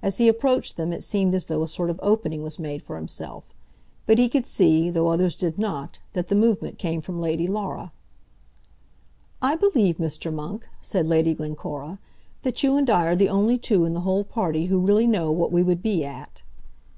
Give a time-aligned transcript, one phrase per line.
[0.00, 2.96] As he approached them it seemed as though a sort of opening was made for
[2.96, 3.52] himself;
[4.06, 7.92] but he could see, though others did not, that the movement came from Lady Laura.
[9.42, 10.32] "I believe, Mr.
[10.32, 11.98] Monk," said Lady Glencora,
[12.44, 15.30] "that you and I are the only two in the whole party who really know
[15.30, 16.40] what we would be at."